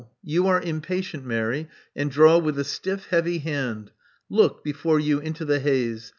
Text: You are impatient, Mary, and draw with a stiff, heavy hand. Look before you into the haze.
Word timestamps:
You 0.23 0.47
are 0.47 0.59
impatient, 0.59 1.25
Mary, 1.27 1.67
and 1.95 2.09
draw 2.09 2.39
with 2.39 2.57
a 2.57 2.63
stiff, 2.63 3.09
heavy 3.11 3.37
hand. 3.37 3.91
Look 4.31 4.63
before 4.63 4.99
you 4.99 5.19
into 5.19 5.45
the 5.45 5.59
haze. 5.59 6.09